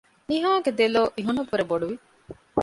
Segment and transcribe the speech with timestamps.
[0.29, 1.95] ނިހާގެ ދެލޯ އިހުނަށްވުރެ ބޮޑުވި